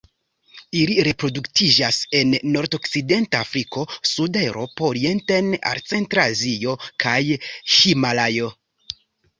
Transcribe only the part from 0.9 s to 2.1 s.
reproduktiĝas